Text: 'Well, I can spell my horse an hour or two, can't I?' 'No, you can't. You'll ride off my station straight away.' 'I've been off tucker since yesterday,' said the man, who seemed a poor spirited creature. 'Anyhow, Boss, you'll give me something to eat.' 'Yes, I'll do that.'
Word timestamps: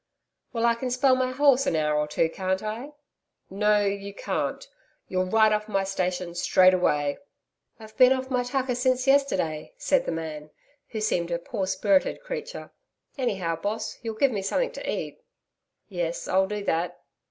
'Well, 0.51 0.65
I 0.65 0.73
can 0.73 0.89
spell 0.89 1.15
my 1.15 1.29
horse 1.29 1.67
an 1.67 1.75
hour 1.75 1.95
or 1.95 2.07
two, 2.07 2.27
can't 2.27 2.63
I?' 2.63 2.93
'No, 3.51 3.81
you 3.85 4.15
can't. 4.15 4.67
You'll 5.07 5.25
ride 5.29 5.53
off 5.53 5.69
my 5.69 5.83
station 5.83 6.33
straight 6.33 6.73
away.' 6.73 7.19
'I've 7.79 7.95
been 7.97 8.11
off 8.11 8.29
tucker 8.47 8.73
since 8.73 9.05
yesterday,' 9.05 9.75
said 9.77 10.07
the 10.07 10.11
man, 10.11 10.49
who 10.87 11.01
seemed 11.01 11.29
a 11.29 11.37
poor 11.37 11.67
spirited 11.67 12.19
creature. 12.23 12.71
'Anyhow, 13.15 13.55
Boss, 13.57 13.99
you'll 14.01 14.15
give 14.15 14.31
me 14.31 14.41
something 14.41 14.71
to 14.71 14.91
eat.' 14.91 15.21
'Yes, 15.87 16.27
I'll 16.27 16.47
do 16.47 16.63
that.' 16.63 16.99